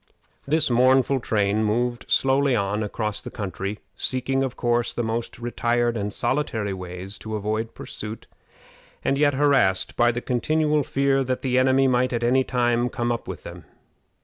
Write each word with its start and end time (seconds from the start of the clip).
]This 0.53 0.71
mournful 0.71 1.19
train 1.19 1.63
moved 1.63 2.09
slowly 2.09 2.55
on 2.55 2.81
across 2.81 3.21
the 3.21 3.29
country, 3.29 3.77
seeking, 3.95 4.41
of 4.41 4.55
course, 4.55 4.93
the 4.93 5.03
most 5.03 5.37
retired 5.37 5.95
and 5.95 6.11
solitary 6.11 6.73
ways 6.73 7.19
to 7.19 7.35
avoid 7.35 7.75
pursuit, 7.75 8.25
and 9.05 9.15
yet 9.15 9.35
harassed 9.35 9.95
by 9.95 10.11
the 10.11 10.19
continual 10.19 10.81
fear 10.81 11.23
that 11.25 11.43
the 11.43 11.59
enemy 11.59 11.87
might 11.87 12.13
at 12.13 12.23
any 12.23 12.43
time 12.43 12.89
come 12.89 13.11
up 13.11 13.27
with 13.27 13.43
them. 13.43 13.65